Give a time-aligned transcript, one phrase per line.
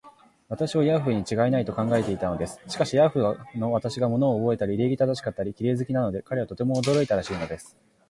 [0.49, 2.59] 私をヤーフにちがいない、と考えていたのです。
[2.67, 7.77] しかし、ヤーフの私が物をおぼえたり、礼儀正しかったり、綺麗好きなので、彼はとても驚いたらしいのです。